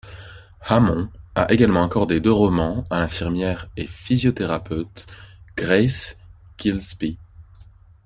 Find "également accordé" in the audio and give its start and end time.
1.53-2.19